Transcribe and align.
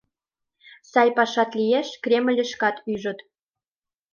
Сай 0.91 1.09
пашат 1.17 1.51
лиеш— 1.59 1.87
Кремльышкет 2.03 2.77
ӱжыт... 2.91 3.19